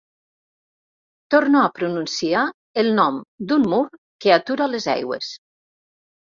Torno 1.35 1.61
a 1.65 1.73
pronunciar 1.75 2.47
el 2.85 2.91
nom 3.01 3.21
d'un 3.53 3.69
mur 3.75 3.85
que 4.27 4.37
atura 4.41 4.73
les 4.75 4.93
aigües. 4.99 5.33